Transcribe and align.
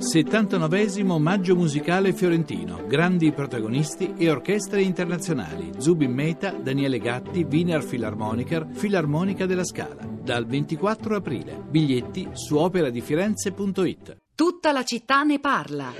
79 0.00 1.04
Maggio 1.18 1.54
musicale 1.54 2.14
fiorentino, 2.14 2.86
grandi 2.86 3.32
protagonisti 3.32 4.14
e 4.16 4.30
orchestre 4.30 4.80
internazionali, 4.80 5.72
Zubin 5.76 6.10
Meta, 6.10 6.52
Daniele 6.52 6.98
Gatti, 6.98 7.46
Wiener 7.48 7.84
Philharmoniker, 7.84 8.66
Filarmonica 8.72 9.44
della 9.44 9.62
Scala, 9.62 10.02
dal 10.08 10.46
24 10.46 11.16
aprile. 11.16 11.62
Biglietti 11.68 12.30
su 12.32 12.56
operadifirenze.it. 12.56 14.16
Tutta 14.34 14.72
la 14.72 14.84
città 14.84 15.22
ne 15.22 15.38
parla. 15.38 15.92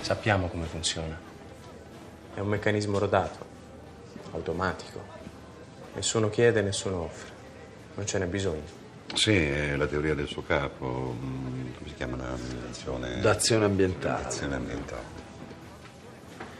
Sappiamo 0.00 0.48
come 0.48 0.64
funziona. 0.64 1.20
È 2.32 2.40
un 2.40 2.48
meccanismo 2.48 2.98
rodato, 2.98 3.44
automatico. 4.30 5.17
Nessuno 5.98 6.30
chiede, 6.30 6.62
nessuno 6.62 7.02
offre. 7.02 7.28
Non 7.96 8.06
ce 8.06 8.20
n'è 8.20 8.26
bisogno. 8.26 8.62
Sì, 9.14 9.34
è 9.34 9.74
la 9.74 9.88
teoria 9.88 10.14
del 10.14 10.28
suo 10.28 10.44
capo, 10.44 11.16
mm, 11.20 11.74
come 11.76 11.88
si 11.88 11.94
chiama 11.94 12.16
l'azione? 12.16 13.20
D'azione 13.20 13.64
ambientale. 13.64 14.24
Azione 14.24 14.54
ambientale. 14.54 15.02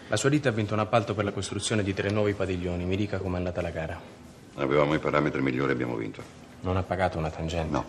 La 0.08 0.16
sua 0.16 0.28
ditta 0.28 0.48
ha 0.48 0.52
vinto 0.52 0.74
un 0.74 0.80
appalto 0.80 1.14
per 1.14 1.24
la 1.24 1.30
costruzione 1.30 1.84
di 1.84 1.94
tre 1.94 2.10
nuovi 2.10 2.32
padiglioni. 2.32 2.84
Mi 2.84 2.96
dica 2.96 3.18
com'è 3.18 3.36
andata 3.36 3.62
la 3.62 3.70
gara. 3.70 4.00
Avevamo 4.56 4.94
i 4.94 4.98
parametri 4.98 5.40
migliori 5.40 5.70
e 5.70 5.74
abbiamo 5.74 5.94
vinto. 5.94 6.20
Non 6.62 6.76
ha 6.76 6.82
pagato 6.82 7.16
una 7.18 7.30
tangente? 7.30 7.70
No. 7.70 7.84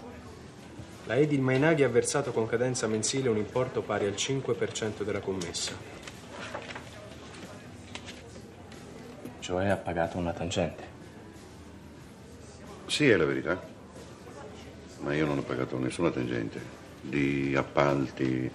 La 1.07 1.15
Edil 1.15 1.41
Mainaghi 1.41 1.81
ha 1.81 1.89
versato 1.89 2.31
con 2.31 2.45
cadenza 2.45 2.85
mensile 2.85 3.27
un 3.27 3.37
importo 3.37 3.81
pari 3.81 4.05
al 4.05 4.13
5% 4.13 5.01
della 5.01 5.19
commessa. 5.19 5.71
Cioè 9.39 9.67
ha 9.69 9.77
pagato 9.77 10.19
una 10.19 10.31
tangente. 10.31 10.88
Sì, 12.89 13.07
è 13.07 13.15
la 13.15 13.25
verità. 13.25 13.61
Ma 15.01 15.13
io 15.13 15.27
non 15.27 15.37
ho 15.37 15.43
pagato 15.43 15.77
nessuna 15.77 16.09
tangente. 16.09 16.59
Di 17.01 17.55
appalti 17.55 18.49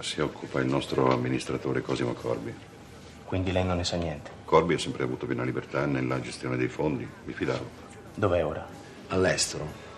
si 0.00 0.20
occupa 0.20 0.60
il 0.60 0.66
nostro 0.66 1.12
amministratore 1.12 1.80
Cosimo 1.80 2.12
Corbi. 2.12 2.52
Quindi 3.24 3.52
lei 3.52 3.64
non 3.64 3.76
ne 3.76 3.84
sa 3.84 3.96
niente. 3.96 4.32
Corbi 4.44 4.74
ha 4.74 4.78
sempre 4.78 5.04
avuto 5.04 5.26
piena 5.26 5.44
libertà 5.44 5.86
nella 5.86 6.20
gestione 6.20 6.56
dei 6.56 6.66
fondi, 6.66 7.08
mi 7.24 7.32
fidavo. 7.32 7.70
Dov'è 8.16 8.44
ora? 8.44 8.66
All'estero. 9.08 9.89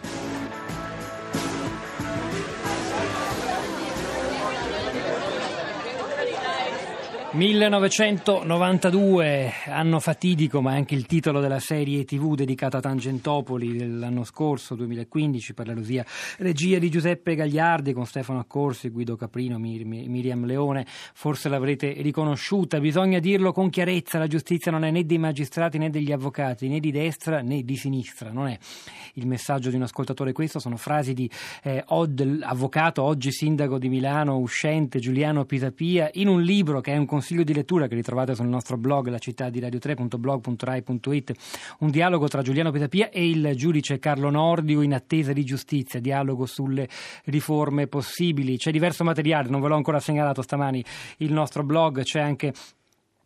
1992, 7.34 9.52
anno 9.68 10.00
fatidico, 10.00 10.60
ma 10.60 10.72
anche 10.72 10.94
il 10.94 11.06
titolo 11.06 11.40
della 11.40 11.60
serie 11.60 12.04
TV 12.04 12.34
dedicata 12.34 12.76
a 12.76 12.82
Tangentopoli 12.82 13.74
dell'anno 13.74 14.22
scorso, 14.22 14.74
2015, 14.74 15.54
per 15.54 15.66
la 15.66 15.72
Lusia, 15.72 16.04
regia 16.40 16.78
di 16.78 16.90
Giuseppe 16.90 17.34
Gagliardi 17.34 17.94
con 17.94 18.04
Stefano 18.04 18.38
Accorsi, 18.38 18.90
Guido 18.90 19.16
Caprino, 19.16 19.58
Mir- 19.58 19.86
Miriam 19.86 20.44
Leone. 20.44 20.84
Forse 20.86 21.48
l'avrete 21.48 21.92
riconosciuta. 22.02 22.78
Bisogna 22.80 23.18
dirlo 23.18 23.52
con 23.52 23.70
chiarezza: 23.70 24.18
la 24.18 24.26
giustizia 24.26 24.70
non 24.70 24.84
è 24.84 24.90
né 24.90 25.06
dei 25.06 25.16
magistrati 25.16 25.78
né 25.78 25.88
degli 25.88 26.12
avvocati, 26.12 26.68
né 26.68 26.80
di 26.80 26.90
destra 26.90 27.40
né 27.40 27.62
di 27.62 27.76
sinistra. 27.76 28.30
Non 28.30 28.48
è 28.48 28.58
il 29.14 29.26
messaggio 29.26 29.70
di 29.70 29.76
un 29.76 29.82
ascoltatore 29.82 30.32
questo, 30.32 30.58
sono 30.58 30.76
frasi 30.76 31.14
di 31.14 31.30
eh, 31.62 31.82
Od, 31.86 32.40
avvocato, 32.42 33.02
oggi 33.02 33.32
sindaco 33.32 33.78
di 33.78 33.88
Milano, 33.88 34.36
uscente 34.36 34.98
Giuliano 34.98 35.46
Pisapia, 35.46 36.10
in 36.12 36.28
un 36.28 36.42
libro 36.42 36.82
che 36.82 36.92
è 36.92 36.98
un 36.98 37.06
consiglio 37.06 37.20
di 37.30 37.54
lettura 37.54 37.86
che 37.86 37.94
ritrovate 37.94 38.34
sul 38.34 38.46
nostro 38.46 38.76
blog, 38.76 39.08
la 39.08 39.18
città 39.18 39.48
di 39.48 39.60
radio3.blog.rai.it, 39.60 41.32
un 41.78 41.90
dialogo 41.90 42.28
tra 42.28 42.42
Giuliano 42.42 42.70
Pisapia 42.70 43.10
e 43.10 43.28
il 43.28 43.52
giudice 43.54 43.98
Carlo 43.98 44.30
Nordio 44.30 44.82
in 44.82 44.92
attesa 44.92 45.32
di 45.32 45.44
giustizia, 45.44 46.00
dialogo 46.00 46.46
sulle 46.46 46.88
riforme 47.24 47.86
possibili. 47.86 48.56
C'è 48.56 48.70
diverso 48.70 49.04
materiale, 49.04 49.48
non 49.48 49.60
ve 49.60 49.68
l'ho 49.68 49.76
ancora 49.76 50.00
segnalato 50.00 50.42
stamani 50.42 50.84
il 51.18 51.32
nostro 51.32 51.62
blog, 51.62 52.02
c'è 52.02 52.20
anche 52.20 52.52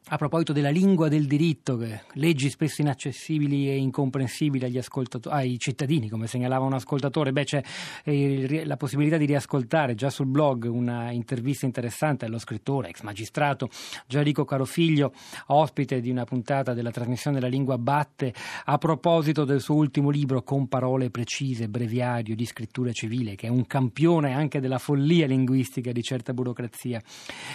a 0.08 0.16
proposito 0.18 0.52
della 0.52 0.70
lingua 0.70 1.08
del 1.08 1.26
diritto, 1.26 1.84
leggi 2.12 2.48
spesso 2.48 2.80
inaccessibili 2.80 3.68
e 3.68 3.76
incomprensibili 3.76 4.64
agli 4.64 4.78
ai 5.24 5.58
cittadini, 5.58 6.08
come 6.08 6.28
segnalava 6.28 6.64
un 6.64 6.74
ascoltatore, 6.74 7.32
beh, 7.32 7.44
c'è 7.44 7.62
eh, 8.04 8.64
la 8.64 8.76
possibilità 8.76 9.16
di 9.16 9.24
riascoltare 9.24 9.96
già 9.96 10.08
sul 10.08 10.26
blog 10.26 10.66
una 10.66 11.10
intervista 11.10 11.66
interessante 11.66 12.24
allo 12.24 12.38
scrittore, 12.38 12.90
ex 12.90 13.02
magistrato 13.02 13.68
Gianrico 14.06 14.44
Carofiglio, 14.44 15.12
ospite 15.46 16.00
di 16.00 16.10
una 16.10 16.24
puntata 16.24 16.72
della 16.72 16.92
trasmissione 16.92 17.40
della 17.40 17.50
lingua 17.50 17.76
batte, 17.76 18.32
a 18.66 18.78
proposito 18.78 19.44
del 19.44 19.60
suo 19.60 19.74
ultimo 19.74 20.10
libro 20.10 20.44
Con 20.44 20.68
parole 20.68 21.10
precise, 21.10 21.68
breviario 21.68 22.36
di 22.36 22.44
scrittura 22.44 22.92
civile, 22.92 23.34
che 23.34 23.48
è 23.48 23.50
un 23.50 23.66
campione 23.66 24.34
anche 24.34 24.60
della 24.60 24.78
follia 24.78 25.26
linguistica 25.26 25.90
di 25.90 26.02
certa 26.02 26.32
burocrazia 26.32 27.02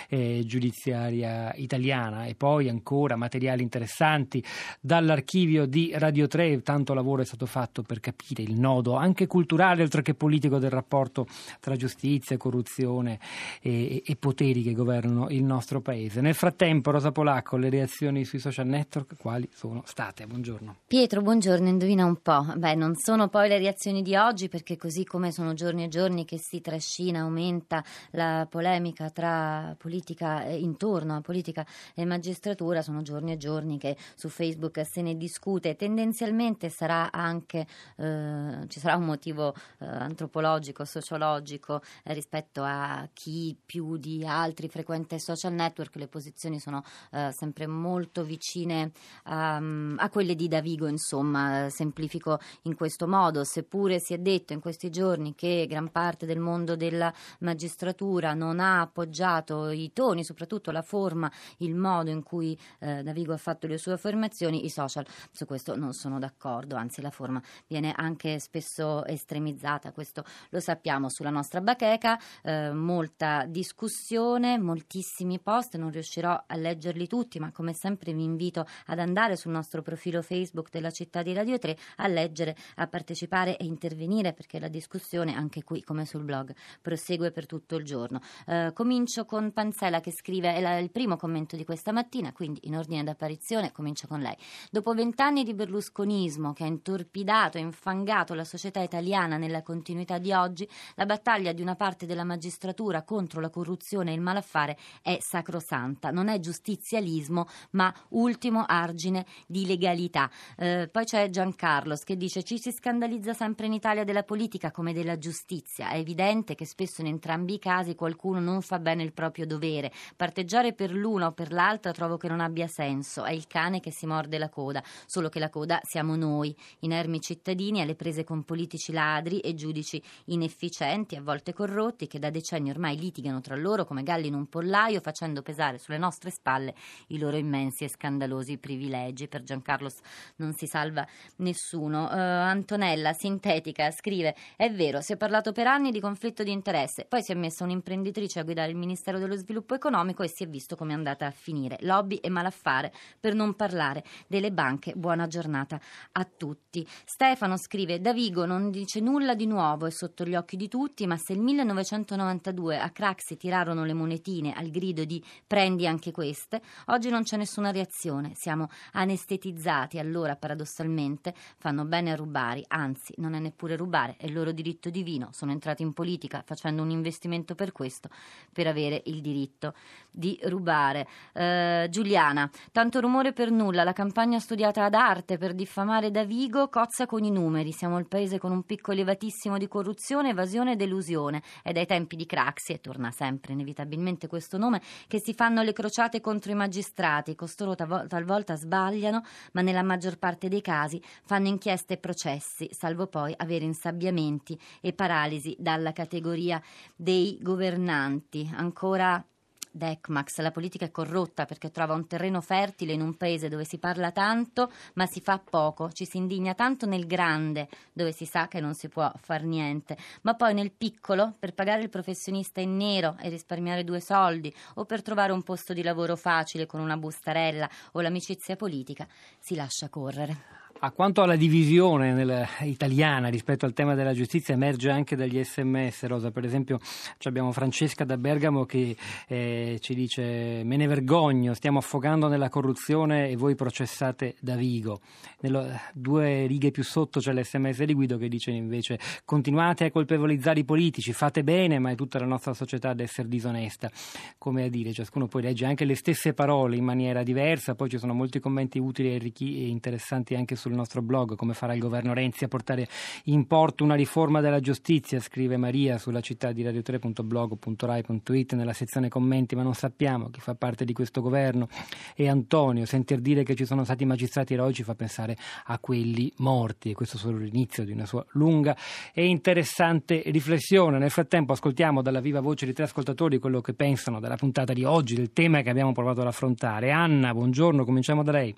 eh, 0.10 0.44
giudiziaria 0.46 1.54
italiana. 1.56 2.26
E 2.26 2.36
poi 2.42 2.70
ancora 2.70 3.16
materiali 3.16 3.62
interessanti 3.62 4.44
dall'archivio 4.80 5.68
di 5.68 5.92
Radio 5.94 6.26
3, 6.26 6.64
tanto 6.64 6.96
lavoro 6.96 7.22
è 7.22 7.26
stato 7.26 7.46
fatto 7.46 7.84
per 7.84 8.00
capire 8.00 8.42
il 8.42 8.60
nodo 8.60 8.96
anche 8.96 9.28
culturale 9.28 9.84
oltre 9.84 10.02
che 10.02 10.16
politico 10.16 10.58
del 10.58 10.72
rapporto 10.72 11.28
tra 11.60 11.76
giustizia, 11.76 12.38
corruzione 12.38 13.20
e, 13.62 14.02
e 14.04 14.16
poteri 14.16 14.64
che 14.64 14.74
governano 14.74 15.30
il 15.30 15.44
nostro 15.44 15.82
paese. 15.82 16.20
Nel 16.20 16.34
frattempo 16.34 16.90
Rosa 16.90 17.12
Polacco, 17.12 17.58
le 17.58 17.70
reazioni 17.70 18.26
sui 18.26 18.40
social 18.40 18.66
network 18.66 19.18
quali 19.18 19.48
sono 19.54 19.84
state? 19.86 20.26
Buongiorno. 20.26 20.78
Pietro, 20.88 21.22
buongiorno, 21.22 21.68
indovina 21.68 22.06
un 22.06 22.24
po'. 22.24 22.44
Beh, 22.58 22.74
non 22.74 22.96
sono 22.96 23.28
poi 23.28 23.50
le 23.50 23.60
reazioni 23.60 24.02
di 24.02 24.16
oggi 24.16 24.50
perché 24.50 24.78
così 24.78 25.04
come 25.04 25.32
sono 25.32 25.54
giorni 25.54 25.84
e 25.84 25.90
giorni 25.90 26.26
che 26.26 26.40
si 26.40 26.60
trascina, 26.60 27.20
aumenta 27.20 27.84
la 28.14 28.48
polemica 28.50 29.12
tra 29.12 29.76
politica 29.78 30.44
eh, 30.46 30.58
intorno 30.58 31.18
a 31.18 31.22
politica 31.22 31.64
e 31.94 32.04
magistratura 32.04 32.30
magistratura 32.32 32.82
sono 32.82 33.02
giorni 33.02 33.34
e 33.34 33.38
giorni 33.38 33.78
che 33.78 33.98
su 34.16 34.30
Facebook 34.30 34.86
se 34.86 35.02
ne 35.02 35.18
discute. 35.18 35.76
Tendenzialmente 35.76 36.70
sarà 36.70 37.12
anche, 37.12 37.68
eh, 37.98 38.66
ci 38.68 38.80
sarà 38.80 38.96
un 38.96 39.06
motivo 39.06 39.54
eh, 39.80 39.86
antropologico, 39.86 40.86
sociologico 40.86 41.82
eh, 42.04 42.14
rispetto 42.14 42.64
a 42.64 43.08
chi 43.14 43.56
più 43.64 43.98
di 43.98 44.26
altri 44.26 44.70
frequenta 44.70 45.16
i 45.16 45.20
social 45.20 45.54
network. 45.54 45.96
Le 45.98 46.08
posizioni 46.08 46.60
sono 46.60 46.84
eh, 47.12 47.32
sempre 47.34 47.68
molto 47.68 48.24
vicine 48.24 48.92
a, 49.24 49.58
a, 49.58 50.10
quelle 50.10 50.36
di 50.36 50.48
Davigo, 50.48 50.88
insomma, 50.88 51.70
semplifico 51.70 52.40
in 52.64 52.76
questo 52.76 53.08
modo. 53.08 53.44
Seppure 53.44 54.00
si 54.00 54.14
è 54.14 54.18
detto 54.18 54.54
in 54.54 54.62
questi 54.62 54.90
giorni 54.90 55.36
che 55.36 55.66
gran 55.68 55.92
parte 55.92 56.26
del 56.26 56.40
mondo 56.40 56.76
della 56.76 57.14
magistratura 57.40 58.34
non 58.34 58.60
ha 58.60 58.82
appoggiato 58.82 59.70
i 59.70 59.92
toni, 59.94 60.24
soprattutto 60.24 60.72
la 60.72 60.82
forma, 60.82 61.30
il 61.58 61.76
modo 61.76 62.10
in 62.10 62.21
cui 62.24 62.58
eh, 62.80 63.04
Davigo 63.04 63.34
ha 63.34 63.38
fatto 63.38 63.68
le 63.68 63.78
sue 63.78 63.94
affermazioni, 63.94 64.66
i 64.66 64.70
social 64.70 65.06
su 65.32 65.46
questo 65.46 65.76
non 65.76 65.94
sono 65.94 66.20
d'accordo, 66.20 66.76
anzi 66.76 67.02
la 67.02 67.12
forma 67.12 67.42
viene 67.68 67.94
anche 67.96 68.40
spesso 68.40 69.06
estremizzata, 69.06 69.92
questo 69.92 70.24
lo 70.50 70.60
sappiamo 70.60 71.10
sulla 71.10 71.30
nostra 71.30 71.62
bacheca, 71.62 72.20
eh, 72.44 72.72
molta 72.72 73.46
discussione, 73.48 74.58
moltissimi 74.58 75.40
post, 75.40 75.78
non 75.78 75.92
riuscirò 75.92 76.44
a 76.46 76.56
leggerli 76.56 77.08
tutti, 77.08 77.40
ma 77.40 77.52
come 77.52 77.74
sempre 77.74 78.14
vi 78.14 78.24
invito 78.24 78.66
ad 78.88 79.00
andare 79.00 79.36
sul 79.36 79.52
nostro 79.52 79.82
profilo 79.82 80.22
Facebook 80.22 80.70
della 80.70 80.92
città 80.92 81.22
di 81.22 81.34
Radio 81.34 81.58
3 81.58 81.78
a 81.98 82.08
leggere, 82.08 82.56
a 82.76 82.88
partecipare 82.88 83.58
e 83.58 83.66
intervenire 83.66 84.34
perché 84.34 84.60
la 84.60 84.68
discussione 84.68 85.36
anche 85.36 85.64
qui 85.64 85.84
come 85.84 86.06
sul 86.06 86.24
blog 86.24 86.54
prosegue 86.82 87.32
per 87.32 87.46
tutto 87.46 87.76
il 87.76 87.84
giorno. 87.84 88.22
Eh, 88.46 88.72
comincio 88.74 89.26
con 89.26 89.52
Panzella 89.52 90.00
che 90.00 90.12
scrive, 90.12 90.56
è 90.56 90.62
la, 90.62 90.78
il 90.78 90.92
primo 90.92 91.18
commento 91.18 91.56
di 91.56 91.66
questa 91.66 91.92
mattina, 91.92 92.11
quindi 92.34 92.60
in 92.64 92.76
ordine 92.76 93.04
d'apparizione 93.04 93.72
comincia 93.72 94.08
con 94.08 94.20
lei. 94.20 94.36
Dopo 94.70 94.94
vent'anni 94.94 95.44
di 95.44 95.54
berlusconismo 95.54 96.52
che 96.52 96.64
ha 96.64 96.68
intorpidato 96.68 97.58
e 97.58 97.62
infangato 97.62 98.34
la 98.34 98.44
società 98.44 98.82
italiana 98.82 99.38
nella 99.38 99.64
continuità 99.64 100.18
di 100.18 100.34
oggi, 100.34 100.68
la 100.96 101.06
battaglia 101.06 101.54
di 101.54 101.62
una 101.62 101.76
parte 101.76 102.06
della 102.06 102.26
magistratura 102.26 103.04
contro 103.04 103.40
la 103.40 103.50
corruzione 103.50 104.12
e 104.12 104.16
il 104.16 104.22
malaffare 104.22 104.78
è 105.02 105.18
sacrosanta. 105.22 106.12
Non 106.12 106.28
è 106.28 106.40
giustizialismo, 106.40 107.48
ma 107.72 107.94
ultimo 108.10 108.66
argine 108.68 109.26
di 109.48 109.66
legalità. 109.66 110.30
Eh, 110.58 110.90
poi 110.92 111.06
c'è 111.06 111.30
Giancarlo 111.30 112.00
che 112.04 112.18
dice 112.18 112.44
ci 112.44 112.58
si 112.58 112.72
scandalizza 112.72 113.34
sempre 113.34 113.66
in 113.68 113.74
Italia 113.74 114.04
della 114.04 114.24
politica 114.24 114.72
come 114.72 114.94
della 114.94 115.18
giustizia. 115.18 115.90
È 115.90 115.98
evidente 115.98 116.56
che 116.56 116.66
spesso 116.66 117.02
in 117.02 117.08
entrambi 117.08 117.54
i 117.54 117.60
casi 117.60 117.96
qualcuno 117.96 118.40
non 118.40 118.62
fa 118.62 118.80
bene 118.80 119.04
il 119.04 119.14
proprio 119.14 119.46
dovere. 119.46 119.92
Parteggiare 120.16 120.74
per 120.74 120.92
l'una 120.92 121.28
o 121.28 121.32
per 121.32 121.52
l'altra 121.52 121.91
questa 121.92 121.94
trovo 121.94 122.18
che 122.18 122.28
non 122.28 122.40
abbia 122.40 122.68
senso. 122.68 123.24
È 123.24 123.32
il 123.32 123.48
cane 123.48 123.80
che 123.80 123.92
si 123.92 124.06
morde 124.06 124.38
la 124.38 124.50
coda, 124.50 124.82
solo 125.06 125.30
che 125.30 125.40
la 125.40 125.50
coda 125.50 125.80
siamo 125.84 126.16
noi, 126.16 126.56
inermi 126.80 127.20
cittadini 127.20 127.82
alle 127.82 127.96
prese 127.96 128.24
con 128.24 128.44
politici 128.44 128.92
ladri 128.92 129.40
e 129.40 129.54
giudici 129.54 130.02
inefficienti, 130.26 131.16
a 131.16 131.22
volte 131.22 131.54
corrotti, 131.54 132.08
che 132.08 132.20
da 132.20 132.30
decenni 132.30 132.70
ormai 132.70 132.98
litigano 132.98 133.42
tra 133.42 133.56
loro 133.56 133.86
come 133.86 134.04
galli 134.04 134.28
in 134.28 134.34
un 134.34 134.48
pollaio, 134.48 135.00
facendo 135.02 135.42
pesare 135.42 135.78
sulle 135.78 135.98
nostre 135.98 136.32
spalle 136.32 136.74
i 137.08 137.20
loro 137.20 137.38
immensi 137.38 137.84
e 137.84 137.90
scandalosi 137.90 138.58
privilegi. 138.58 139.28
Per 139.28 139.44
Giancarlo 139.44 139.90
non 140.38 140.54
si 140.54 140.66
salva 140.66 141.06
nessuno. 141.38 142.06
Uh, 142.06 142.10
Antonella, 142.14 143.14
sintetica, 143.14 143.92
scrive: 143.92 144.36
È 144.56 144.72
vero, 144.72 145.02
si 145.02 145.14
è 145.14 145.18
parlato 145.18 145.52
per 145.52 145.68
anni 145.68 145.92
di 145.92 146.00
conflitto 146.00 146.44
di 146.44 146.52
interesse, 146.52 147.06
poi 147.06 147.22
si 147.22 147.32
è 147.32 147.36
messa 147.36 147.64
un'imprenditrice 147.64 148.40
a 148.40 148.44
guidare 148.44 148.72
il 148.72 148.78
Ministero 148.78 149.20
dello 149.20 149.36
Sviluppo 149.36 149.76
Economico 149.76 150.24
e 150.24 150.30
si 150.30 150.44
è 150.44 150.48
visto 150.48 150.76
come 150.76 150.94
è 150.94 150.96
andata 150.96 151.26
a 151.26 151.32
finire. 151.32 151.78
Lobby 151.82 152.16
e 152.18 152.30
malaffare, 152.30 152.92
per 153.20 153.34
non 153.34 153.56
parlare 153.56 154.04
delle 154.28 154.52
banche. 154.52 154.94
Buona 154.96 155.28
giornata 155.28 155.80
a 156.14 156.26
tutti. 156.26 156.88
Stefano 157.06 157.58
scrive: 157.58 158.00
Davigo 158.02 158.46
non 158.46 158.70
dice 158.72 159.00
nulla 159.00 159.36
di 159.36 159.46
nuovo, 159.46 159.86
è 159.86 159.92
sotto 159.92 160.24
gli 160.24 160.36
occhi 160.36 160.58
di 160.58 160.68
tutti, 160.68 161.06
ma 161.08 161.18
se 161.18 161.34
il 161.34 161.40
1992 161.40 162.80
a 162.80 162.90
Craxi 162.90 163.38
tirarono 163.38 163.84
le 163.86 163.94
monetine 163.94 164.54
al 164.54 164.70
grido 164.70 165.04
di 165.06 165.24
prendi 165.46 165.88
anche 165.88 166.12
queste, 166.12 166.62
oggi 166.88 167.10
non 167.10 167.24
c'è 167.24 167.38
nessuna 167.38 167.72
reazione. 167.72 168.32
Siamo 168.36 168.70
anestetizzati, 168.94 170.00
allora 170.00 170.36
paradossalmente 170.36 171.34
fanno 171.58 171.86
bene 171.86 172.12
a 172.12 172.16
rubare, 172.16 172.64
anzi 172.68 173.14
non 173.18 173.34
è 173.34 173.40
neppure 173.40 173.76
rubare, 173.76 174.16
è 174.18 174.26
il 174.26 174.34
loro 174.34 174.52
diritto 174.52 174.90
divino. 174.90 175.30
Sono 175.32 175.52
entrati 175.52 175.82
in 175.82 175.94
politica 175.94 176.44
facendo 176.46 176.82
un 176.82 176.90
investimento 176.90 177.56
per 177.56 177.72
questo, 177.72 178.10
per 178.52 178.68
avere 178.68 179.02
il 179.06 179.22
diritto 179.22 179.74
di 180.10 180.40
rubare. 180.44 181.08
Eh, 181.34 181.71
Giuliana, 181.90 182.50
tanto 182.72 183.00
rumore 183.00 183.34
per 183.34 183.52
nulla, 183.52 183.84
la 183.84 183.94
campagna 183.94 184.40
studiata 184.40 184.86
ad 184.86 184.94
arte 184.94 185.38
per 185.38 185.54
diffamare 185.54 186.12
Davigo 186.12 186.70
cozza 186.70 187.06
con 187.06 187.24
i 187.24 187.32
numeri. 187.32 187.72
Siamo 187.72 187.98
il 188.00 188.08
paese 188.08 188.38
con 188.38 188.52
un 188.52 188.64
picco 188.64 188.92
elevatissimo 188.92 189.58
di 189.58 189.68
corruzione, 189.68 190.30
evasione 190.30 190.74
e 190.74 190.76
delusione. 190.76 191.42
È 191.62 191.72
dai 191.72 191.86
tempi 191.86 192.16
di 192.16 192.26
Craxi, 192.26 192.74
e 192.74 192.80
torna 192.80 193.12
sempre 193.12 193.54
inevitabilmente 193.54 194.28
questo 194.28 194.58
nome, 194.58 194.82
che 195.08 195.20
si 195.20 195.34
fanno 195.34 195.62
le 195.62 195.74
crociate 195.74 196.22
contro 196.22 196.52
i 196.52 196.56
magistrati. 196.56 197.36
Costoro 197.36 197.76
talvolta 197.76 198.56
sbagliano, 198.56 199.24
ma 199.54 199.62
nella 199.62 199.84
maggior 199.84 200.18
parte 200.18 200.48
dei 200.48 200.62
casi 200.62 201.02
fanno 201.24 201.48
inchieste 201.48 201.94
e 201.96 201.98
processi, 201.98 202.70
salvo 202.72 203.08
poi 203.08 203.34
avere 203.38 203.66
insabbiamenti 203.66 204.60
e 204.82 204.94
paralisi 204.94 205.56
dalla 205.60 205.92
categoria 205.92 206.62
dei 206.96 207.38
governanti. 207.42 208.50
Ancora 208.56 209.24
Decmax, 209.72 210.40
la 210.40 210.52
politica 210.52 210.86
è 210.86 210.92
corrotta 210.92 211.46
perché 211.46 211.72
trova 211.72 211.94
un 211.94 212.06
terreno 212.06 212.42
fertile 212.42 212.94
in 212.94 213.02
un 213.02 213.16
paese 213.16 213.48
dove 213.48 213.64
si 213.64 213.78
parla 213.78 214.12
tanto 214.12 214.72
ma 214.96 215.06
si 215.06 215.22
fa 215.22 215.40
poco, 215.40 215.92
ci 215.92 216.06
si 216.06 216.18
indigna 216.18 216.54
tanto 216.54 216.86
nel 216.86 217.08
grande 217.08 217.70
dove 217.94 218.12
si 218.12 218.26
sa 218.26 218.48
che 218.48 218.60
non 218.60 218.74
si 218.74 218.90
può 218.90 219.12
far 219.16 219.44
niente, 219.44 219.98
ma 220.24 220.36
poi 220.36 220.54
nel 220.54 220.72
piccolo 220.72 221.34
per 221.40 221.54
pagare 221.54 221.82
il 221.82 221.90
professionista 221.90 222.60
in 222.60 222.76
nero 222.76 223.16
e 223.20 223.30
risparmiare 223.30 223.84
due 223.84 224.02
soldi 224.02 224.54
o 224.76 224.86
per 224.86 225.02
trovare 225.02 225.32
un 225.32 225.44
posto 225.44 225.74
di 225.74 225.84
lavoro 225.84 226.16
facile 226.16 226.66
con 226.66 226.80
una 226.80 226.98
bustarella 226.98 227.70
o 227.94 228.02
l'amicizia 228.02 228.56
politica 228.56 229.08
si 229.40 229.56
lascia 229.56 229.90
correre. 229.90 230.61
A 230.80 230.92
quanto 230.92 231.22
alla 231.22 231.36
divisione 231.36 232.14
nel, 232.14 232.48
italiana 232.62 233.28
rispetto 233.28 233.66
al 233.66 233.74
tema 233.74 233.94
della 233.94 234.14
giustizia 234.14 234.54
emerge 234.54 234.90
anche 234.90 235.16
dagli 235.16 235.44
sms, 235.44 236.06
Rosa. 236.06 236.32
Per 236.32 236.44
esempio 236.44 236.80
abbiamo 237.24 237.52
Francesca 237.52 238.04
da 238.04 238.18
Bergamo 238.18 238.66
che 238.66 238.96
eh, 239.28 239.78
ci 239.80 239.94
dice 239.94 240.62
me 240.64 240.78
ne 240.78 240.88
vergogno, 240.88 241.54
stiamo 241.54 241.78
affogando 241.78 242.28
nella 242.28 242.50
corruzione 242.50 243.30
e 243.30 243.36
voi 243.36 243.56
processate 243.56 244.36
da 244.40 244.56
Vigo. 244.56 245.02
Nello, 245.42 245.68
due 245.94 246.48
righe 246.48 246.72
più 246.72 246.84
sotto 246.84 247.20
c'è 247.20 247.34
l'sms 247.34 247.84
di 247.84 247.94
Guido 247.94 248.18
che 248.18 248.28
dice 248.28 248.52
invece 248.52 249.00
continuate 249.24 249.86
a 249.86 249.92
colpevolizzare 249.92 250.62
i 250.62 250.66
politici, 250.66 251.14
fate 251.14 251.44
bene 251.44 251.78
ma 251.80 251.92
è 251.92 251.96
tutta 251.96 252.18
la 252.18 252.26
nostra 252.26 252.54
società 252.54 252.90
ad 252.90 253.00
essere 253.00 253.28
disonesta. 253.28 253.92
Come 254.38 254.66
a 254.66 254.70
dire, 254.70 254.94
ciascuno 254.94 255.28
poi 255.28 255.44
legge 255.44 255.66
anche 255.66 255.86
le 255.86 255.96
stesse 255.96 256.34
parole 256.34 256.76
in 256.76 256.84
maniera 256.84 257.24
diversa, 257.24 257.76
poi 257.76 257.90
ci 257.90 257.98
sono 257.98 258.14
molti 258.14 258.40
commenti 258.40 258.80
utili 258.80 259.14
e 259.14 259.68
interessanti 259.68 260.34
anche 260.36 260.56
sul 260.62 260.74
nostro 260.74 261.02
blog 261.02 261.36
come 261.36 261.54
farà 261.54 261.74
il 261.74 261.80
governo 261.80 262.14
Renzi 262.14 262.44
a 262.44 262.48
portare 262.48 262.88
in 263.26 263.48
porto 263.48 263.84
una 263.84 263.96
riforma 263.96 264.42
della 264.42 264.60
giustizia, 264.60 265.20
scrive 265.20 265.58
Maria 265.58 265.98
sulla 265.98 266.22
città 266.22 266.52
di 266.52 266.64
radio3.blog.rai.it 266.64 268.54
nella 268.54 268.74
sezione 268.74 269.10
commenti, 269.10 269.56
ma 269.56 269.64
non 269.64 269.74
sappiamo 269.74 270.30
chi 270.30 270.40
fa 270.40 270.54
parte 270.54 270.86
di 270.86 270.94
questo 270.94 271.22
governo. 271.22 271.68
E 272.16 272.30
Antonio, 272.30 272.86
sentir 272.86 273.20
dire 273.20 273.44
che 273.44 273.56
ci 273.56 273.66
sono 273.66 273.84
stati 273.84 274.06
magistrati 274.06 274.54
eroici 274.54 274.84
fa 274.84 274.94
pensare 274.94 275.36
a 275.66 275.80
quelli 275.80 276.32
morti 276.38 276.92
e 276.92 276.94
questo 276.94 277.18
è 277.18 277.20
solo 277.20 277.38
l'inizio 277.38 277.84
di 277.84 277.92
una 277.92 278.06
sua 278.06 278.24
lunga 278.34 278.78
e 279.14 279.26
interessante 279.26 280.22
riflessione. 280.28 281.00
Nel 281.00 281.10
frattempo 281.10 281.54
ascoltiamo 281.54 282.04
dalla 282.04 282.20
viva 282.20 282.40
voce 282.40 282.66
di 282.68 282.74
tre 282.74 282.84
ascoltatori 282.84 283.40
quello 283.40 283.62
che 283.62 283.74
pensano 283.74 284.20
della 284.20 284.36
puntata 284.36 284.74
di 284.74 284.84
oggi, 284.84 285.16
del 285.16 285.34
tema 285.34 285.62
che 285.62 285.70
abbiamo 285.70 285.92
provato 285.92 286.22
ad 286.22 286.28
affrontare. 286.28 286.92
Anna, 286.92 287.34
buongiorno, 287.34 287.84
cominciamo 287.84 288.24
da 288.24 288.32
lei. 288.32 288.56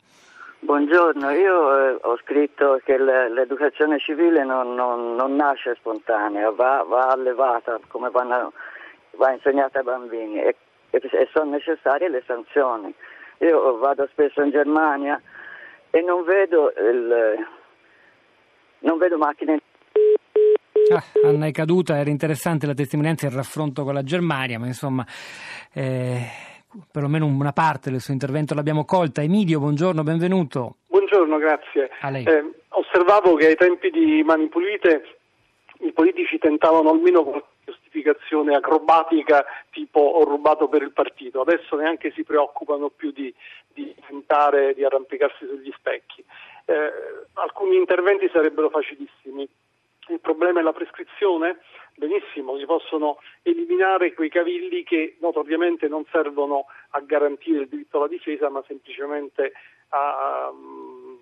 Buongiorno, 0.63 1.29
io 1.31 1.77
eh, 1.77 1.97
ho 2.01 2.17
scritto 2.19 2.79
che 2.85 2.97
l'educazione 2.97 3.99
civile 3.99 4.45
non, 4.45 4.73
non, 4.75 5.13
non 5.13 5.35
nasce 5.35 5.75
spontanea, 5.75 6.51
va, 6.51 6.85
va 6.87 7.07
allevata 7.07 7.77
come 7.89 8.09
vanno, 8.09 8.53
va 9.17 9.33
insegnata 9.33 9.79
ai 9.79 9.83
bambini 9.83 10.41
e, 10.41 10.55
e, 10.89 11.01
e, 11.03 11.29
sono 11.33 11.51
necessarie 11.51 12.07
le 12.07 12.23
sanzioni. 12.25 12.93
Io 13.39 13.77
vado 13.77 14.07
spesso 14.09 14.41
in 14.41 14.51
Germania 14.51 15.21
e 15.89 16.01
non 16.01 16.23
vedo, 16.23 16.71
il, 16.77 17.45
non 18.79 18.97
vedo 18.97 19.17
macchine. 19.17 19.59
Ah, 20.93 21.27
Anna 21.27 21.47
è 21.47 21.51
caduta, 21.51 21.97
era 21.97 22.09
interessante 22.09 22.67
la 22.67 22.73
testimonianza 22.73 23.25
e 23.25 23.29
il 23.31 23.35
raffronto 23.35 23.83
con 23.83 23.93
la 23.93 24.03
Germania, 24.03 24.59
ma 24.59 24.67
insomma... 24.67 25.05
Eh 25.73 26.51
perlomeno 26.91 27.25
una 27.25 27.53
parte 27.53 27.89
del 27.89 27.99
suo 27.99 28.13
intervento 28.13 28.53
l'abbiamo 28.53 28.85
colta. 28.85 29.21
Emilio, 29.21 29.59
buongiorno, 29.59 30.03
benvenuto. 30.03 30.77
Buongiorno, 30.87 31.37
grazie. 31.37 31.89
Eh, 32.25 32.51
osservavo 32.69 33.35
che 33.35 33.47
ai 33.47 33.55
tempi 33.55 33.89
di 33.89 34.23
Mani 34.23 34.47
Pulite 34.47 35.17
i 35.79 35.91
politici 35.91 36.37
tentavano 36.37 36.89
almeno 36.89 37.23
qualche 37.23 37.47
giustificazione 37.65 38.55
acrobatica 38.55 39.45
tipo 39.71 39.99
ho 39.99 40.23
rubato 40.23 40.67
per 40.67 40.81
il 40.81 40.91
partito, 40.91 41.41
adesso 41.41 41.75
neanche 41.75 42.11
si 42.11 42.23
preoccupano 42.23 42.89
più 42.89 43.11
di, 43.11 43.33
di 43.73 43.93
tentare 44.07 44.73
di 44.73 44.83
arrampicarsi 44.83 45.45
sugli 45.45 45.71
specchi. 45.77 46.23
Eh, 46.65 46.91
alcuni 47.33 47.75
interventi 47.75 48.29
sarebbero 48.31 48.69
facilissimi. 48.69 49.47
Il 50.07 50.19
problema 50.19 50.59
è 50.59 50.63
la 50.63 50.73
prescrizione, 50.73 51.59
benissimo, 51.95 52.57
si 52.57 52.65
possono 52.65 53.19
eliminare 53.41 54.13
quei 54.13 54.29
cavilli 54.29 54.83
che 54.83 55.15
notoriamente 55.19 55.87
non 55.87 56.05
servono 56.11 56.65
a 56.89 56.99
garantire 56.99 57.61
il 57.61 57.67
diritto 57.67 57.97
alla 57.97 58.07
difesa, 58.07 58.49
ma 58.49 58.63
semplicemente 58.67 59.53
a, 59.89 60.49
um, 60.51 61.17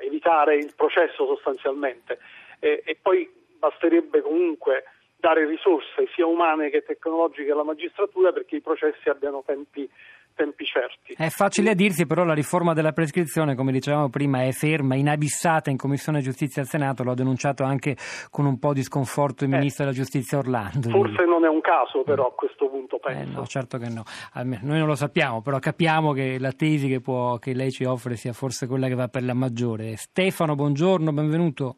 evitare 0.00 0.56
il 0.56 0.72
processo 0.74 1.26
sostanzialmente. 1.26 2.18
E, 2.60 2.82
e 2.84 2.96
poi 3.00 3.30
basterebbe 3.58 4.22
comunque 4.22 4.84
dare 5.16 5.46
risorse 5.46 6.06
sia 6.14 6.26
umane 6.26 6.70
che 6.70 6.82
tecnologiche 6.82 7.50
alla 7.50 7.62
magistratura 7.62 8.32
perché 8.32 8.56
i 8.56 8.60
processi 8.60 9.08
abbiano 9.08 9.42
tempi 9.44 9.88
tempi 10.34 10.64
certi. 10.64 11.14
È 11.16 11.28
facile 11.28 11.70
a 11.70 11.74
dirsi, 11.74 12.06
però 12.06 12.24
la 12.24 12.34
riforma 12.34 12.72
della 12.72 12.92
prescrizione, 12.92 13.54
come 13.54 13.72
dicevamo 13.72 14.08
prima, 14.08 14.42
è 14.42 14.52
ferma, 14.52 14.94
inabissata 14.94 15.70
in 15.70 15.76
Commissione 15.76 16.20
Giustizia 16.20 16.62
al 16.62 16.68
Senato, 16.68 17.02
l'ho 17.02 17.14
denunciato 17.14 17.64
anche 17.64 17.96
con 18.30 18.46
un 18.46 18.58
po' 18.58 18.72
di 18.72 18.82
sconforto 18.82 19.44
il 19.44 19.52
eh, 19.52 19.56
Ministro 19.56 19.84
della 19.84 19.96
Giustizia 19.96 20.38
Orlando. 20.38 20.90
Forse 20.90 21.24
non 21.24 21.44
è 21.44 21.48
un 21.48 21.60
caso 21.60 22.02
però 22.02 22.26
a 22.26 22.32
questo 22.32 22.68
punto 22.68 22.98
penso. 22.98 23.20
Eh 23.20 23.34
no, 23.34 23.46
certo 23.46 23.78
che 23.78 23.88
no. 23.88 24.02
Noi 24.34 24.78
non 24.78 24.86
lo 24.86 24.94
sappiamo, 24.94 25.40
però 25.40 25.58
capiamo 25.58 26.12
che 26.12 26.38
la 26.38 26.52
tesi 26.52 26.88
che, 26.88 27.00
può, 27.00 27.38
che 27.38 27.54
lei 27.54 27.70
ci 27.70 27.84
offre 27.84 28.16
sia 28.16 28.32
forse 28.32 28.66
quella 28.66 28.88
che 28.88 28.94
va 28.94 29.08
per 29.08 29.24
la 29.24 29.34
maggiore. 29.34 29.96
Stefano, 29.96 30.54
buongiorno, 30.54 31.12
benvenuto. 31.12 31.76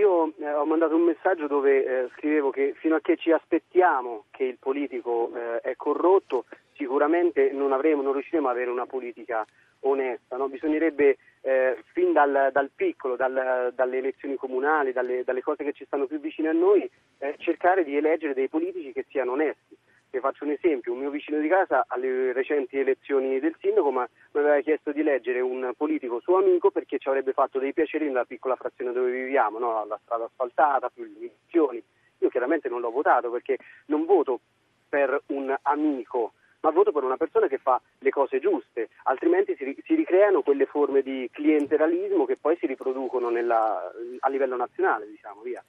Io 0.00 0.32
eh, 0.38 0.50
ho 0.54 0.64
mandato 0.64 0.96
un 0.96 1.02
messaggio 1.02 1.46
dove 1.46 1.84
eh, 1.84 2.08
scrivevo 2.16 2.48
che 2.48 2.72
fino 2.78 2.94
a 2.94 3.00
che 3.00 3.18
ci 3.18 3.30
aspettiamo 3.32 4.24
che 4.30 4.44
il 4.44 4.56
politico 4.58 5.30
eh, 5.34 5.60
è 5.60 5.76
corrotto, 5.76 6.46
sicuramente 6.72 7.50
non, 7.52 7.72
avremo, 7.72 8.00
non 8.00 8.14
riusciremo 8.14 8.48
ad 8.48 8.54
avere 8.54 8.70
una 8.70 8.86
politica 8.86 9.44
onesta. 9.80 10.38
No? 10.38 10.48
Bisognerebbe 10.48 11.18
eh, 11.42 11.84
fin 11.92 12.14
dal, 12.14 12.48
dal 12.50 12.70
piccolo, 12.74 13.16
dal, 13.16 13.72
dalle 13.74 13.98
elezioni 13.98 14.36
comunali, 14.36 14.92
dalle, 14.92 15.22
dalle, 15.22 15.42
cose 15.42 15.64
che 15.64 15.72
ci 15.72 15.84
stanno 15.84 16.06
più 16.06 16.18
vicine 16.18 16.48
a 16.48 16.52
noi, 16.52 16.88
eh, 17.18 17.34
cercare 17.36 17.84
di 17.84 17.94
eleggere 17.94 18.32
dei 18.32 18.48
politici 18.48 18.92
che 18.92 19.04
siano 19.10 19.32
onesti. 19.32 19.76
Vi 20.12 20.18
faccio 20.18 20.42
un 20.44 20.50
esempio, 20.50 20.92
un 20.92 20.98
mio 20.98 21.10
vicino 21.10 21.38
di 21.38 21.46
casa 21.46 21.84
alle 21.86 22.32
recenti 22.32 22.76
elezioni 22.76 23.38
del 23.38 23.54
sindaco 23.60 23.92
mi 23.92 24.04
aveva 24.32 24.60
chiesto 24.60 24.90
di 24.90 25.00
eleggere 25.00 25.40
un 25.40 25.72
politico 25.76 26.18
suo 26.18 26.38
amico 26.38 26.72
perché 26.72 26.98
ci 26.98 27.06
avrebbe 27.06 27.32
fatto 27.32 27.60
dei 27.60 27.72
piaceri 27.72 28.06
nella 28.06 28.24
piccola 28.24 28.56
frazione 28.56 28.92
dove 28.92 29.12
viviamo, 29.12 29.60
no? 29.60 29.84
la 29.86 30.00
strada 30.02 30.24
asfaltata, 30.24 30.90
più 30.92 31.04
illuminazioni. 31.04 31.80
Io 32.18 32.28
chiaramente 32.28 32.68
non 32.68 32.80
l'ho 32.80 32.90
votato 32.90 33.30
perché 33.30 33.56
non 33.86 34.04
voto 34.04 34.40
per 34.88 35.22
un 35.26 35.56
amico, 35.62 36.32
ma 36.62 36.70
voto 36.70 36.90
per 36.90 37.04
una 37.04 37.16
persona 37.16 37.46
che 37.46 37.58
fa 37.58 37.80
le 38.00 38.10
cose 38.10 38.40
giuste, 38.40 38.88
altrimenti 39.04 39.54
si, 39.54 39.76
si 39.84 39.94
ricreano 39.94 40.42
quelle 40.42 40.66
forme 40.66 41.02
di 41.02 41.30
clienteralismo 41.32 42.26
che 42.26 42.36
poi 42.36 42.56
si 42.56 42.66
riproducono 42.66 43.30
nella, 43.30 43.92
a 44.18 44.28
livello 44.28 44.56
nazionale, 44.56 45.06
diciamo, 45.06 45.40
via. 45.42 45.62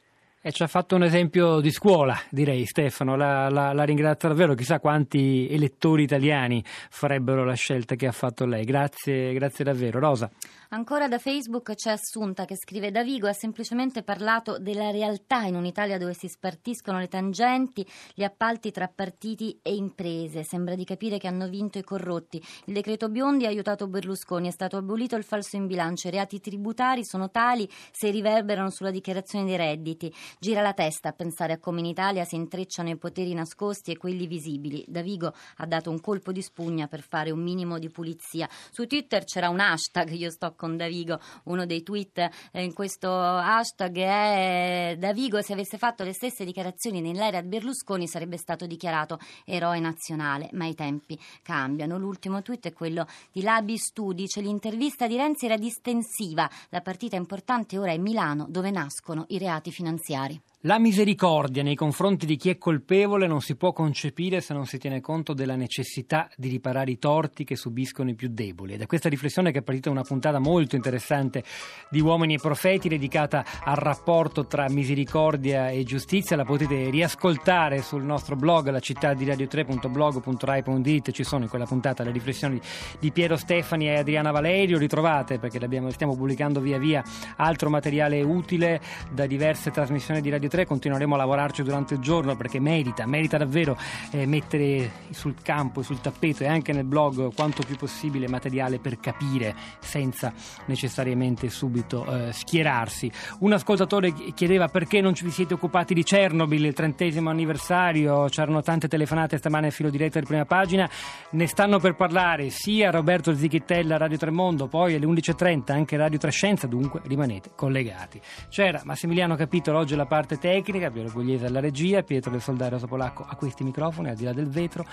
E 0.44 0.52
ci 0.52 0.64
ha 0.64 0.68
fatto 0.68 0.96
un 0.96 1.04
esempio 1.04 1.60
di 1.60 1.70
scuola, 1.70 2.20
direi 2.32 2.66
Stefano, 2.66 3.16
la, 3.16 3.48
la, 3.50 3.74
la, 3.74 3.84
ringrazio 3.84 4.28
davvero, 4.28 4.56
chissà 4.56 4.80
quanti 4.80 5.48
elettori 5.48 6.02
italiani 6.02 6.64
farebbero 6.66 7.46
la 7.46 7.54
scelta 7.54 7.94
che 7.94 8.08
ha 8.08 8.12
fatto 8.12 8.48
lei. 8.48 8.66
Grazie, 8.66 9.34
grazie 9.34 9.64
davvero. 9.64 10.00
Rosa. 10.00 10.32
Ancora 10.74 11.10
da 11.10 11.20
Facebook 11.20 11.74
c'è 11.76 11.92
Assunta 11.92 12.46
che 12.46 12.56
scrive 12.56 12.92
da 12.92 13.04
Vigo 13.04 13.28
ha 13.28 13.34
semplicemente 13.34 14.04
parlato 14.04 14.58
della 14.58 14.90
realtà 14.90 15.42
in 15.42 15.56
un'Italia 15.56 15.98
dove 15.98 16.14
si 16.14 16.30
spartiscono 16.30 16.98
le 16.98 17.10
tangenti, 17.10 17.86
gli 18.16 18.24
appalti 18.24 18.72
tra 18.72 18.88
partiti 18.88 19.60
e 19.62 19.76
imprese. 19.76 20.46
Sembra 20.46 20.76
di 20.76 20.86
capire 20.86 21.18
che 21.18 21.28
hanno 21.28 21.50
vinto 21.50 21.78
i 21.78 21.84
corrotti. 21.84 22.42
Il 22.68 22.74
decreto 22.74 23.10
Biondi 23.10 23.46
ha 23.46 23.50
aiutato 23.50 23.88
Berlusconi, 23.88 24.48
è 24.48 24.52
stato 24.52 24.78
abolito 24.78 25.18
il 25.18 25.26
falso 25.26 25.58
in 25.58 25.68
bilancio, 25.68 26.08
i 26.08 26.12
reati 26.12 26.40
tributari 26.40 27.04
sono 27.04 27.30
tali 27.30 27.70
se 27.92 28.10
riverberano 28.10 28.70
sulla 28.70 28.92
dichiarazione 28.92 29.44
dei 29.44 29.58
redditi. 29.58 30.12
Gira 30.40 30.62
la 30.62 30.74
testa 30.74 31.10
a 31.10 31.14
pensare 31.14 31.54
a 31.54 31.60
come 31.60 31.80
in 31.80 31.86
Italia 31.86 32.24
si 32.24 32.36
intrecciano 32.36 32.90
i 32.90 32.98
poteri 32.98 33.34
nascosti 33.34 33.92
e 33.92 33.98
quelli 33.98 34.28
visibili. 34.28 34.84
Da 34.88 35.02
Vigo 35.02 35.34
ha 35.58 35.66
dato 35.66 35.90
un 35.90 36.00
colpo 36.00 36.32
di 36.32 36.42
spugna 36.42 36.88
per 36.88 37.02
fare 37.02 37.32
un 37.32 37.42
minimo 37.42 37.78
di 37.78 37.90
pulizia. 37.90 38.48
Su 38.72 38.88
Twitter 38.88 39.26
c'era 39.26 39.50
un 39.50 39.60
hashtag, 39.60 40.12
io 40.12 40.32
sto 40.32 40.54
con 40.56 40.78
Davigo, 40.78 41.20
uno 41.46 41.66
dei 41.66 41.84
tweet 41.84 42.30
in 42.54 42.74
questo 42.74 43.12
hashtag 43.12 43.98
è 43.98 44.96
Davigo 44.98 45.42
se 45.42 45.54
avesse 45.54 45.78
fatto 45.78 46.04
le 46.04 46.14
stesse 46.14 46.46
dichiarazioni 46.46 47.02
nell'era 47.02 47.42
di 47.42 47.48
Berlusconi 47.48 48.08
sarebbe 48.08 48.38
stato 48.38 48.66
dichiarato 48.66 49.20
eroe 49.46 49.80
nazionale, 49.80 50.50
ma 50.54 50.66
i 50.66 50.76
tempi 50.76 51.20
cambiano. 51.42 51.98
L'ultimo 51.98 52.42
tweet 52.42 52.68
è 52.68 52.74
quello 52.74 53.06
di 53.32 53.42
Labi 53.42 53.78
Studi, 53.78 54.22
dice 54.22 54.42
l'intervista 54.42 55.08
di 55.08 55.18
Renzi 55.18 55.46
era 55.46 55.58
distensiva, 55.58 56.50
la 56.70 56.82
partita 56.82 57.16
importante 57.16 57.78
ora 57.78 57.92
è 57.92 57.98
Milano 57.98 58.46
dove 58.48 58.70
nascono 58.70 59.26
i 59.30 59.38
reati 59.38 59.72
finanziari. 59.72 60.21
familiari. 60.22 60.51
La 60.66 60.78
misericordia 60.78 61.64
nei 61.64 61.74
confronti 61.74 62.28
di 62.28 62.36
chi 62.36 62.52
è 62.52 62.60
colpevole 62.60 63.26
non 63.26 63.42
si 63.42 63.56
può 63.56 63.74
concepire 63.74 64.42
se 64.42 64.54
non 64.54 64.68
si 64.68 64.78
tiene 64.78 65.02
conto 65.02 65.34
della 65.34 65.56
necessità 65.56 66.30
di 66.38 66.50
riparare 66.50 66.92
i 66.92 67.00
torti 67.00 67.44
che 67.44 67.56
subiscono 67.56 68.12
i 68.12 68.14
più 68.14 68.30
deboli. 68.30 68.74
Ed 68.74 68.82
è 68.82 68.86
questa 68.86 69.10
riflessione 69.10 69.52
che 69.52 69.58
è 69.58 69.64
partita 69.64 69.90
una 69.90 70.04
puntata 70.04 70.38
molto 70.38 70.76
interessante 70.76 71.44
di 71.90 72.00
Uomini 72.00 72.36
e 72.36 72.38
Profeti 72.38 72.90
dedicata 72.90 73.44
al 73.64 73.76
rapporto 73.76 74.46
tra 74.46 74.70
misericordia 74.70 75.70
e 75.70 75.84
giustizia. 75.84 76.36
La 76.36 76.46
potete 76.46 76.92
riascoltare 76.92 77.82
sul 77.82 78.04
nostro 78.04 78.36
blog, 78.36 78.70
la 78.70 78.80
città 78.80 79.16
di 79.16 79.26
radio3.blog.rai.it. 79.26 81.10
Ci 81.10 81.24
sono 81.24 81.42
in 81.42 81.50
quella 81.50 81.66
puntata 81.66 82.04
le 82.04 82.12
riflessioni 82.12 82.62
di 83.00 83.12
Piero 83.12 83.36
Stefani 83.36 83.88
e 83.88 83.98
Adriana 83.98 84.30
Valerio. 84.30 84.78
Ritrovate 84.78 85.40
perché 85.40 85.58
stiamo 85.90 86.16
pubblicando 86.16 86.60
via 86.60 86.78
via 86.78 87.04
altro 87.38 87.72
materiale 87.72 88.22
utile 88.22 88.80
da 89.12 89.26
diverse 89.26 89.72
trasmissioni 89.72 90.22
di 90.22 90.30
Radio 90.30 90.50
3 90.52 90.66
continueremo 90.66 91.16
a 91.16 91.18
lavorarci 91.18 91.64
durante 91.64 91.94
il 91.94 92.02
giorno 92.02 92.36
perché 92.36 92.60
merita, 92.60 93.06
merita 93.06 93.38
davvero 93.38 93.78
eh, 94.12 94.26
mettere 94.26 94.92
sul 95.12 95.36
campo, 95.42 95.82
sul 95.82 96.02
tappeto 96.02 96.44
e 96.44 96.48
anche 96.48 96.74
nel 96.74 96.84
blog 96.84 97.34
quanto 97.34 97.64
più 97.66 97.78
possibile 97.78 98.28
materiale 98.28 98.78
per 98.78 99.00
capire 99.00 99.56
senza 99.80 100.34
necessariamente 100.66 101.50
subito 101.50 102.06
eh, 102.06 102.34
schierarsi. 102.34 103.10
Un 103.40 103.54
ascoltatore 103.54 104.14
chiedeva 104.34 104.68
perché 104.68 105.00
non 105.00 105.14
ci 105.16 105.30
siete 105.30 105.54
occupati 105.54 105.94
di 105.94 106.04
Chernobyl, 106.04 106.66
il 106.66 106.74
trentesimo 106.74 107.30
anniversario, 107.30 108.26
c'erano 108.26 108.62
tante 108.62 108.90
telefonate 108.90 109.38
stamane 109.38 109.68
a 109.68 109.72
filo 109.72 109.90
diretto 109.90 110.20
di 110.20 110.26
prima 110.26 110.46
pagina, 110.46 110.90
ne 111.32 111.48
stanno 111.48 111.80
per 111.80 111.96
parlare 111.96 112.50
sia 112.50 112.92
Roberto 112.92 113.34
Zichittella 113.34 113.96
Radio 113.96 114.18
Tremondo, 114.18 114.68
poi 114.68 114.96
alle 114.96 115.06
11.30 115.06 115.72
anche 115.72 115.96
Radio 115.96 116.20
Trescenza, 116.20 116.68
dunque 116.68 117.00
rimanete 117.06 117.52
collegati. 117.56 118.20
C'era 118.50 118.82
Massimiliano 118.84 119.36
Capitolo, 119.38 119.80
oggi 119.80 119.96
la 119.96 120.06
parte 120.06 120.40
tecnica, 120.42 120.90
Piero 120.90 121.10
Pugliese 121.10 121.46
alla 121.46 121.60
regia, 121.60 122.02
Pietro 122.02 122.32
del 122.32 122.42
Soldario 122.42 122.80
Polacco 122.88 123.24
a 123.24 123.36
questi 123.36 123.64
microfoni, 123.64 124.10
al 124.10 124.16
di 124.16 124.24
là 124.24 124.34
del 124.34 124.50
vetro, 124.50 124.84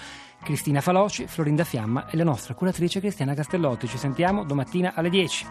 Cristina 0.45 0.83
Faloci, 0.83 1.27
Florinda 1.27 1.65
Fiamma 1.65 2.09
e 2.11 2.17
la 2.19 2.25
nostra 2.25 2.55
curatrice 2.55 3.01
Cristiana 3.01 3.35
Castellotti. 3.35 3.89
Ci 3.89 3.99
sentiamo 3.99 4.45
domattina 4.45 4.93
alle 4.95 5.09
10. 5.09 5.47